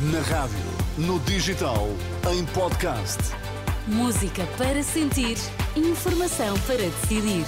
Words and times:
Na 0.00 0.20
rádio, 0.20 0.56
no 0.96 1.18
digital, 1.18 1.88
em 2.32 2.46
podcast. 2.54 3.18
Música 3.88 4.46
para 4.56 4.80
sentir, 4.80 5.36
informação 5.74 6.56
para 6.60 6.76
decidir. 6.76 7.44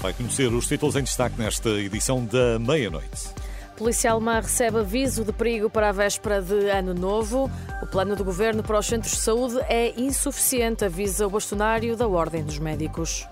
Vai 0.00 0.14
conhecer 0.14 0.50
os 0.50 0.66
títulos 0.66 0.96
em 0.96 1.02
destaque 1.02 1.38
nesta 1.38 1.68
edição 1.68 2.24
da 2.24 2.58
meia-noite. 2.58 3.28
Policial 3.76 4.18
Mar 4.18 4.42
recebe 4.42 4.78
aviso 4.78 5.26
de 5.26 5.34
perigo 5.34 5.68
para 5.68 5.90
a 5.90 5.92
véspera 5.92 6.40
de 6.40 6.70
Ano 6.70 6.94
Novo. 6.94 7.50
O 7.82 7.86
plano 7.86 8.16
do 8.16 8.24
governo 8.24 8.62
para 8.62 8.78
os 8.78 8.86
centros 8.86 9.12
de 9.12 9.18
saúde 9.18 9.58
é 9.68 9.92
insuficiente, 10.00 10.86
avisa 10.86 11.26
o 11.26 11.30
bastonário 11.30 11.94
da 11.98 12.08
Ordem 12.08 12.42
dos 12.42 12.58
Médicos. 12.58 13.28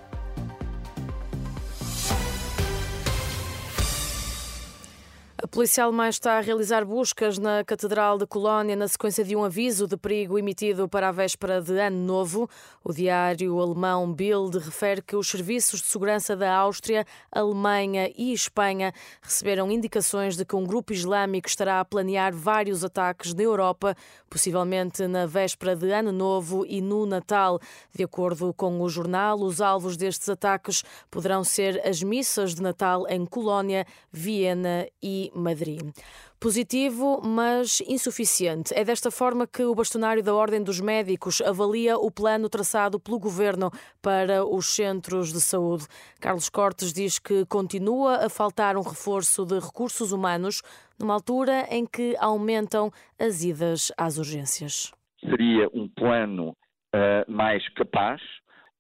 Policial 5.55 5.93
mais 5.93 6.17
está 6.17 6.37
a 6.37 6.41
realizar 6.41 6.85
buscas 6.85 7.39
na 7.39 7.63
Catedral 7.63 8.19
de 8.19 8.27
Colónia 8.27 8.75
na 8.75 8.89
sequência 8.89 9.23
de 9.23 9.37
um 9.37 9.45
aviso 9.45 9.87
de 9.87 9.97
perigo 9.97 10.37
emitido 10.37 10.89
para 10.89 11.09
a 11.09 11.13
véspera 11.13 11.63
de 11.63 11.79
Ano 11.79 11.97
Novo. 11.97 12.51
O 12.83 12.93
diário 12.93 13.61
alemão 13.61 14.13
Bild 14.13 14.59
refere 14.59 15.01
que 15.01 15.15
os 15.15 15.29
serviços 15.29 15.81
de 15.81 15.87
segurança 15.87 16.35
da 16.35 16.53
Áustria, 16.53 17.07
Alemanha 17.31 18.11
e 18.19 18.33
Espanha 18.33 18.93
receberam 19.23 19.71
indicações 19.71 20.37
de 20.37 20.45
que 20.45 20.57
um 20.57 20.65
grupo 20.65 20.93
islâmico 20.93 21.47
estará 21.47 21.79
a 21.79 21.85
planear 21.85 22.35
vários 22.35 22.83
ataques 22.83 23.33
na 23.33 23.45
Europa, 23.45 23.97
possivelmente 24.29 25.07
na 25.07 25.25
véspera 25.25 25.77
de 25.77 25.89
Ano 25.93 26.11
Novo 26.11 26.67
e 26.67 26.81
no 26.81 27.07
Natal. 27.07 27.61
De 27.95 28.03
acordo 28.03 28.53
com 28.55 28.81
o 28.81 28.89
jornal, 28.89 29.41
os 29.41 29.61
alvos 29.61 29.97
destes 29.97 30.29
ataques 30.29 30.83
poderão 31.09 31.45
ser 31.45 31.81
as 31.87 32.03
missas 32.03 32.57
de 32.57 32.61
Natal 32.61 33.07
em 33.09 33.25
Colónia, 33.25 33.87
Viena 34.11 34.89
e 35.01 35.31
Madrid. 35.45 35.93
Positivo, 36.41 37.21
mas 37.23 37.81
insuficiente. 37.87 38.75
É 38.75 38.83
desta 38.83 39.11
forma 39.11 39.47
que 39.47 39.63
o 39.63 39.75
bastonário 39.75 40.23
da 40.23 40.35
Ordem 40.35 40.63
dos 40.63 40.81
Médicos 40.81 41.41
avalia 41.41 41.97
o 41.97 42.11
plano 42.11 42.49
traçado 42.49 42.99
pelo 42.99 43.19
governo 43.19 43.71
para 44.03 44.45
os 44.45 44.67
centros 44.67 45.33
de 45.33 45.41
saúde. 45.41 45.87
Carlos 46.21 46.49
Cortes 46.49 46.93
diz 46.93 47.19
que 47.19 47.45
continua 47.47 48.25
a 48.27 48.29
faltar 48.29 48.77
um 48.77 48.83
reforço 48.83 49.45
de 49.45 49.59
recursos 49.61 50.11
humanos 50.11 50.63
numa 50.99 51.15
altura 51.15 51.67
em 51.71 51.87
que 51.87 52.17
aumentam 52.19 52.91
as 53.19 53.43
idas 53.45 53.93
às 53.97 54.19
urgências. 54.19 54.93
Seria 55.21 55.69
um 55.73 55.89
plano 55.89 56.51
uh, 56.51 57.31
mais 57.31 57.67
capaz. 57.75 58.21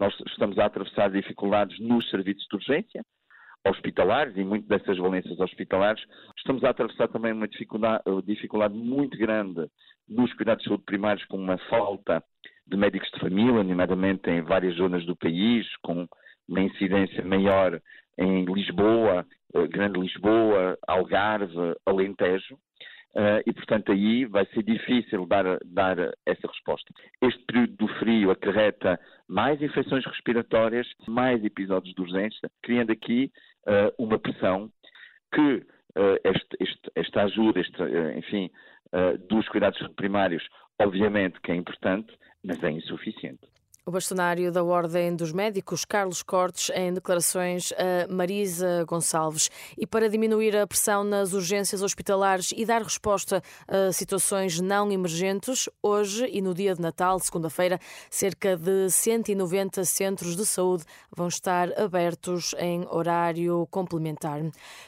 Nós 0.00 0.14
estamos 0.26 0.58
a 0.58 0.66
atravessar 0.66 1.10
dificuldades 1.10 1.78
nos 1.80 2.08
serviços 2.10 2.46
de 2.50 2.56
urgência 2.56 3.02
hospitalares 3.66 4.36
e 4.36 4.44
muito 4.44 4.68
dessas 4.68 4.98
valências 4.98 5.38
hospitalares. 5.40 6.02
Estamos 6.36 6.62
a 6.64 6.70
atravessar 6.70 7.08
também 7.08 7.32
uma 7.32 7.48
dificuldade, 7.48 8.02
dificuldade 8.24 8.74
muito 8.74 9.16
grande 9.16 9.68
nos 10.08 10.32
cuidados 10.34 10.62
de 10.62 10.68
saúde 10.68 10.84
primários, 10.84 11.24
com 11.26 11.36
uma 11.36 11.58
falta 11.68 12.22
de 12.66 12.76
médicos 12.76 13.10
de 13.10 13.20
família, 13.20 13.62
nomeadamente 13.62 14.30
em 14.30 14.42
várias 14.42 14.76
zonas 14.76 15.04
do 15.06 15.16
país, 15.16 15.66
com 15.82 16.06
uma 16.48 16.60
incidência 16.60 17.24
maior 17.24 17.80
em 18.18 18.44
Lisboa, 18.44 19.26
eh, 19.54 19.66
Grande 19.66 20.00
Lisboa, 20.00 20.78
Algarve, 20.86 21.74
Alentejo. 21.86 22.58
Uh, 23.16 23.38
e, 23.46 23.52
portanto, 23.52 23.92
aí 23.92 24.24
vai 24.24 24.44
ser 24.46 24.64
difícil 24.64 25.24
dar, 25.24 25.44
dar 25.64 25.96
essa 26.26 26.48
resposta. 26.48 26.92
Este 27.22 27.40
período 27.44 27.76
do 27.76 27.88
frio 28.00 28.32
acarreta 28.32 28.98
mais 29.28 29.62
infecções 29.62 30.04
respiratórias, 30.04 30.88
mais 31.06 31.44
episódios 31.44 31.94
de 31.94 32.02
urgência, 32.02 32.50
criando 32.60 32.90
aqui 32.90 33.30
uh, 33.66 33.92
uma 33.98 34.18
pressão 34.18 34.70
que 35.32 35.56
uh, 35.96 36.18
este, 36.24 36.56
este, 36.60 36.90
esta 36.94 37.22
ajuda, 37.24 37.60
este, 37.60 37.82
uh, 37.82 38.18
enfim, 38.18 38.50
dos 39.28 39.48
cuidados 39.48 39.76
primários, 39.96 40.46
obviamente 40.80 41.40
que 41.40 41.50
é 41.50 41.56
importante, 41.56 42.16
mas 42.44 42.62
é 42.62 42.70
insuficiente. 42.70 43.44
O 43.86 43.90
bastonário 43.90 44.50
da 44.50 44.64
Ordem 44.64 45.14
dos 45.14 45.30
Médicos, 45.30 45.84
Carlos 45.84 46.22
Cortes, 46.22 46.70
em 46.74 46.94
declarações 46.94 47.70
a 47.72 48.10
Marisa 48.10 48.82
Gonçalves. 48.88 49.50
E 49.76 49.86
para 49.86 50.08
diminuir 50.08 50.56
a 50.56 50.66
pressão 50.66 51.04
nas 51.04 51.34
urgências 51.34 51.82
hospitalares 51.82 52.50
e 52.56 52.64
dar 52.64 52.80
resposta 52.80 53.42
a 53.68 53.92
situações 53.92 54.58
não 54.58 54.90
emergentes, 54.90 55.68
hoje 55.82 56.26
e 56.32 56.40
no 56.40 56.54
dia 56.54 56.74
de 56.74 56.80
Natal, 56.80 57.20
segunda-feira, 57.20 57.78
cerca 58.08 58.56
de 58.56 58.88
190 58.88 59.84
centros 59.84 60.34
de 60.34 60.46
saúde 60.46 60.84
vão 61.14 61.28
estar 61.28 61.78
abertos 61.78 62.54
em 62.58 62.86
horário 62.88 63.68
complementar. 63.70 64.40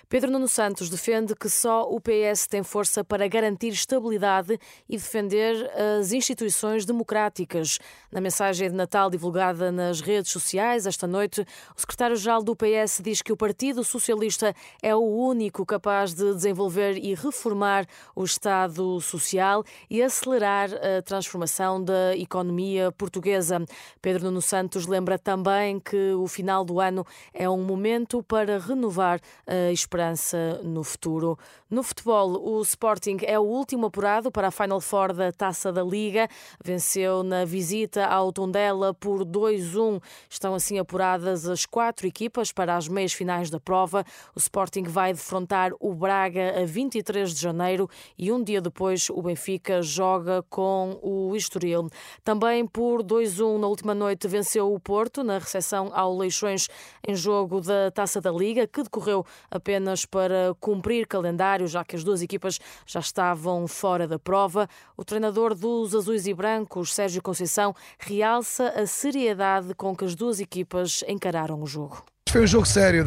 Pedro 0.09 0.31
Nuno 0.31 0.49
Santos 0.49 0.89
defende 0.89 1.37
que 1.37 1.51
só 1.51 1.83
o 1.83 2.01
PS 2.01 2.47
tem 2.47 2.63
força 2.63 3.05
para 3.05 3.29
garantir 3.29 3.75
estabilidade 3.75 4.59
e 4.89 4.97
defender 4.97 5.71
as 5.99 6.13
instituições 6.13 6.87
democráticas. 6.87 7.79
Na 8.11 8.23
mensagem 8.23 8.71
de 8.71 8.75
Natal, 8.75 8.86
Natal 8.87 9.11
divulgada 9.11 9.73
nas 9.73 10.01
redes 10.01 10.31
sociais 10.31 10.87
esta 10.87 11.09
noite, 11.09 11.41
o 11.77 11.81
secretário-geral 11.81 12.41
do 12.41 12.55
PS 12.55 13.01
diz 13.03 13.21
que 13.21 13.33
o 13.33 13.37
Partido 13.37 13.83
Socialista 13.83 14.55
é 14.81 14.95
o 14.95 15.01
único 15.01 15.67
capaz 15.67 16.15
de 16.15 16.33
desenvolver 16.33 16.97
e 16.97 17.13
reformar 17.13 17.85
o 18.15 18.23
Estado 18.23 19.01
Social 19.01 19.65
e 19.91 20.01
acelerar 20.01 20.71
a 20.73 21.03
transformação 21.03 21.83
da 21.83 22.17
economia 22.17 22.93
portuguesa. 22.93 23.61
Pedro 24.01 24.27
Nuno 24.27 24.41
Santos 24.41 24.87
lembra 24.87 25.19
também 25.19 25.81
que 25.81 26.13
o 26.13 26.29
final 26.29 26.65
do 26.65 26.79
ano 26.79 27.05
é 27.35 27.51
um 27.51 27.65
momento 27.65 28.23
para 28.23 28.57
renovar 28.61 29.21
a 29.49 29.73
esperança 29.73 30.61
no 30.63 30.85
futuro. 30.85 31.37
No 31.69 31.83
futebol, 31.83 32.41
o 32.41 32.63
Sporting 32.63 33.17
é 33.23 33.37
o 33.37 33.43
último 33.43 33.87
apurado 33.87 34.31
para 34.31 34.47
a 34.47 34.53
Final 34.53 34.81
Four 34.81 35.13
da 35.13 35.33
Taça 35.33 35.73
da 35.73 35.83
Liga. 35.83 36.29
Venceu 36.65 37.25
na 37.25 37.45
visita 37.45 38.07
ao 38.07 38.33
Tondela 38.33 38.76
por 38.95 39.25
2-1. 39.25 40.03
Estão 40.29 40.55
assim 40.55 40.79
apuradas 40.79 41.49
as 41.49 41.67
quatro 41.67 42.07
equipas 42.07 42.53
para 42.53 42.77
as 42.77 42.89
meias 42.89 43.13
finais 43.13 43.51
da 43.51 43.61
prova. 43.61 44.05
O 44.35 44.39
Sporting 44.39 44.85
vai 44.85 45.13
defrontar 45.13 45.73
o 45.81 45.95
Braga 45.95 46.61
a 46.63 46.65
23 46.65 47.35
de 47.35 47.41
janeiro 47.41 47.89
e 48.19 48.31
um 48.33 48.43
dia 48.43 48.61
depois 48.61 49.11
o 49.11 49.23
Benfica 49.23 49.83
joga 49.83 50.43
com 50.49 50.99
o 51.03 51.35
Estoril. 51.37 51.89
Também 52.25 52.67
por 52.67 53.03
2-1 53.03 53.59
na 53.59 53.67
última 53.67 53.95
noite 53.95 54.29
venceu 54.29 54.73
o 54.73 54.81
Porto 54.81 55.23
na 55.23 55.39
recepção 55.39 55.91
ao 55.95 56.17
Leixões 56.17 56.69
em 57.07 57.15
jogo 57.15 57.61
da 57.61 57.91
Taça 57.91 58.21
da 58.21 58.31
Liga, 58.31 58.67
que 58.67 58.83
decorreu 58.83 59.25
apenas 59.51 60.05
para 60.05 60.55
cumprir 60.61 61.07
calendário, 61.07 61.67
já 61.67 61.85
que 61.85 61.97
as 61.97 62.05
duas 62.05 62.23
equipas 62.23 62.59
já 62.87 63.01
estavam 63.01 63.67
fora 63.67 64.07
da 64.07 64.19
prova. 64.19 64.69
O 64.97 65.05
treinador 65.05 65.55
dos 65.55 65.95
Azuis 65.95 66.27
e 66.27 66.35
Brancos, 66.35 66.95
Sérgio 66.95 67.23
Conceição, 67.23 67.75
realça 67.99 68.66
a 68.69 68.87
seriedade 68.87 69.75
com 69.75 69.95
que 69.95 70.05
as 70.05 70.15
duas 70.15 70.41
equipas 70.41 71.05
encararam 71.09 71.63
o 71.63 71.67
jogo. 71.67 72.05
Foi 72.29 72.43
um 72.43 72.47
jogo 72.47 72.67
sério 72.67 73.05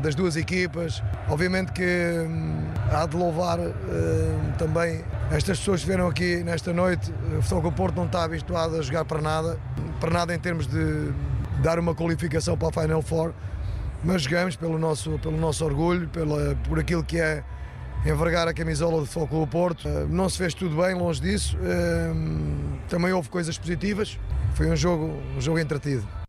das 0.00 0.14
duas 0.14 0.36
equipas. 0.36 1.02
Obviamente 1.28 1.72
que 1.72 1.82
hum, 1.82 2.64
há 2.90 3.04
de 3.04 3.16
louvar 3.16 3.58
hum, 3.58 3.72
também 4.58 5.04
estas 5.30 5.58
pessoas 5.58 5.80
que 5.80 5.86
vieram 5.88 6.08
aqui 6.08 6.42
nesta 6.44 6.72
noite. 6.72 7.12
O 7.36 7.42
Futebol 7.42 7.72
Porto 7.72 7.96
não 7.96 8.06
está 8.06 8.24
habituado 8.24 8.76
a 8.76 8.82
jogar 8.82 9.04
para 9.04 9.20
nada, 9.20 9.60
para 10.00 10.10
nada 10.10 10.34
em 10.34 10.38
termos 10.38 10.66
de 10.66 11.12
dar 11.62 11.78
uma 11.78 11.94
qualificação 11.94 12.56
para 12.56 12.68
a 12.68 12.82
Final 12.82 13.02
Four, 13.02 13.34
mas 14.02 14.22
jogamos 14.22 14.56
pelo 14.56 14.78
nosso, 14.78 15.18
pelo 15.18 15.36
nosso 15.36 15.64
orgulho, 15.64 16.08
pela, 16.08 16.56
por 16.66 16.78
aquilo 16.78 17.04
que 17.04 17.18
é 17.18 17.44
envergar 18.04 18.48
a 18.48 18.54
camisola 18.54 19.00
do 19.00 19.06
Futebol 19.06 19.46
Porto. 19.46 19.88
Hum, 19.88 20.06
não 20.08 20.28
se 20.28 20.38
fez 20.38 20.54
tudo 20.54 20.76
bem, 20.82 20.94
longe 20.94 21.20
disso. 21.20 21.56
Também 22.88 23.12
houve 23.12 23.28
coisas 23.28 23.56
positivas 23.56 24.18
foi 24.60 24.70
um 24.70 24.76
jogo, 24.76 25.18
um 25.36 25.40
jogo 25.40 25.58
entretido. 25.58 26.19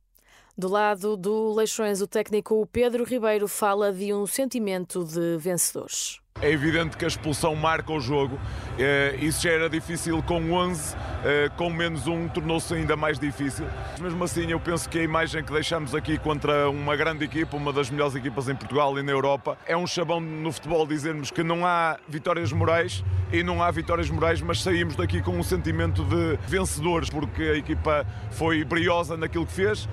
Do 0.57 0.67
lado 0.67 1.15
do 1.15 1.53
Leixões, 1.53 2.01
o 2.01 2.07
técnico 2.07 2.67
Pedro 2.71 3.03
Ribeiro 3.03 3.47
fala 3.47 3.91
de 3.91 4.13
um 4.13 4.27
sentimento 4.27 5.03
de 5.03 5.37
vencedores. 5.37 6.19
É 6.41 6.49
evidente 6.51 6.97
que 6.97 7.05
a 7.05 7.07
expulsão 7.07 7.55
marca 7.55 7.91
o 7.91 7.99
jogo. 7.99 8.39
Eh, 8.77 9.15
isso 9.21 9.43
já 9.43 9.51
era 9.51 9.69
difícil 9.69 10.23
com 10.23 10.51
11, 10.51 10.95
eh, 11.23 11.49
com 11.55 11.69
menos 11.69 12.07
um 12.07 12.27
tornou-se 12.27 12.73
ainda 12.73 12.95
mais 12.95 13.19
difícil. 13.19 13.65
Mesmo 13.99 14.23
assim, 14.23 14.49
eu 14.49 14.59
penso 14.59 14.89
que 14.89 14.97
a 14.99 15.03
imagem 15.03 15.43
que 15.43 15.53
deixamos 15.53 15.93
aqui 15.93 16.17
contra 16.17 16.67
uma 16.69 16.95
grande 16.95 17.23
equipa, 17.25 17.55
uma 17.55 17.71
das 17.71 17.89
melhores 17.89 18.15
equipas 18.15 18.49
em 18.49 18.55
Portugal 18.55 18.97
e 18.97 19.03
na 19.03 19.11
Europa, 19.11 19.57
é 19.67 19.77
um 19.77 19.85
chabão 19.85 20.19
no 20.19 20.51
futebol 20.51 20.85
dizermos 20.87 21.29
que 21.29 21.43
não 21.43 21.65
há 21.65 21.99
vitórias 22.09 22.51
morais 22.51 23.03
e 23.31 23.43
não 23.43 23.61
há 23.61 23.69
vitórias 23.69 24.09
morais, 24.09 24.41
mas 24.41 24.63
saímos 24.63 24.95
daqui 24.95 25.21
com 25.21 25.37
um 25.37 25.43
sentimento 25.43 26.03
de 26.03 26.37
vencedores, 26.47 27.09
porque 27.09 27.43
a 27.43 27.55
equipa 27.55 28.05
foi 28.31 28.63
briosa 28.63 29.15
naquilo 29.15 29.45
que 29.45 29.53
fez. 29.53 29.87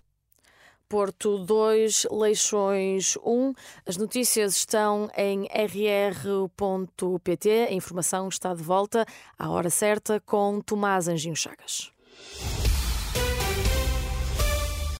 Porto 0.88 1.38
2, 1.38 2.06
Leixões 2.10 3.18
1. 3.22 3.52
As 3.86 3.96
notícias 3.96 4.56
estão 4.56 5.10
em 5.16 5.44
rr.pt. 5.44 6.48
A 7.68 7.72
informação 7.72 8.28
está 8.28 8.54
de 8.54 8.62
volta 8.62 9.04
à 9.38 9.50
hora 9.50 9.68
certa 9.68 10.18
com 10.20 10.60
Tomás 10.60 11.06
Anjinho 11.06 11.36
Chagas. 11.36 11.92